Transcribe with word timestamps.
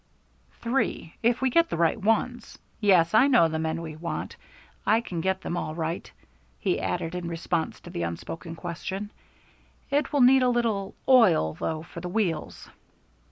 "Three, 0.61 1.13
if 1.21 1.43
we 1.43 1.51
get 1.51 1.69
the 1.69 1.77
right 1.77 2.01
ones. 2.01 2.57
Yes, 2.79 3.13
I 3.13 3.27
know 3.27 3.47
the 3.47 3.59
men 3.59 3.83
we 3.83 3.95
want. 3.95 4.35
I 4.83 4.99
can 4.99 5.21
get 5.21 5.41
them 5.41 5.55
all 5.55 5.75
right," 5.75 6.11
he 6.57 6.79
added, 6.79 7.13
in 7.13 7.27
response 7.27 7.79
to 7.81 7.91
the 7.91 8.01
unspoken 8.01 8.55
question. 8.55 9.11
"It 9.91 10.11
will 10.11 10.21
need 10.21 10.41
a 10.41 10.49
little 10.49 10.95
oil, 11.07 11.53
though, 11.53 11.83
for 11.83 11.99
the 12.01 12.09
wheels." 12.09 12.67